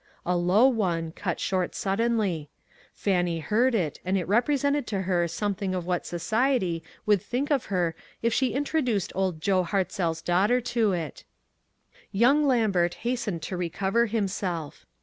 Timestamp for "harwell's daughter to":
9.61-10.93